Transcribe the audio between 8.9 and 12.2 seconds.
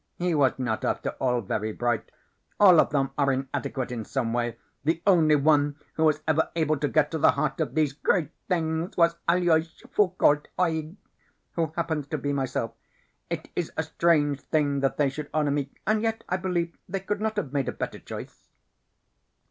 was Aloys Foulcault Oeg, who happens to